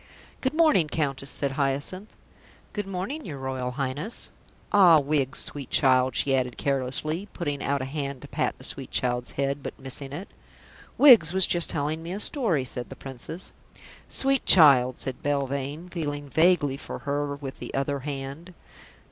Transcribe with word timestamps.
"Good 0.41 0.55
morning, 0.55 0.87
Countess," 0.87 1.29
said 1.29 1.51
Hyacinth. 1.51 2.15
"Good 2.73 2.87
morning, 2.87 3.23
your 3.23 3.37
Royal 3.37 3.69
Highness. 3.73 4.31
Ah, 4.73 4.99
Wiggs, 4.99 5.37
sweet 5.37 5.69
child," 5.69 6.15
she 6.15 6.35
added 6.35 6.57
carelessly, 6.57 7.27
putting 7.33 7.61
out 7.61 7.83
a 7.83 7.85
hand 7.85 8.23
to 8.23 8.27
pat 8.27 8.57
the 8.57 8.63
sweet 8.63 8.89
child's 8.89 9.33
head, 9.33 9.61
but 9.61 9.79
missing 9.79 10.11
it. 10.11 10.27
"Wiggs 10.97 11.33
was 11.33 11.45
just 11.45 11.69
telling 11.69 12.01
me 12.01 12.13
a 12.13 12.19
story," 12.19 12.65
said 12.65 12.89
the 12.89 12.95
Princess. 12.95 13.53
"Sweet 14.09 14.43
child," 14.43 14.97
said 14.97 15.21
Belvane, 15.21 15.87
feeling 15.91 16.27
vaguely 16.29 16.77
for 16.77 16.97
her 17.05 17.35
with 17.35 17.59
the 17.59 17.71
other 17.75 17.99
hand. 17.99 18.55